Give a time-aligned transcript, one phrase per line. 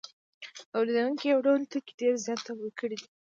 [0.71, 3.07] تولیدونکو یو ډول توکي ډېر زیات تولید کړي دي